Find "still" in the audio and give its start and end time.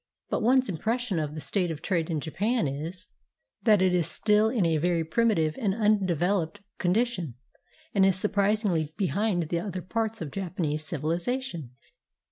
4.07-4.49